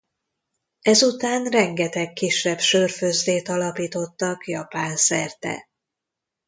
Ezután 0.81 1.43
rengeteg 1.45 2.13
kisebb 2.13 2.59
sörfőzdét 2.59 3.49
alapítottak 3.49 4.47
Japán 4.47 4.95
szerte. 4.95 5.69